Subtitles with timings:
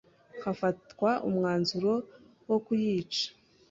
[0.43, 1.93] hafatwa umwanzuro
[2.49, 3.25] wo kuyica.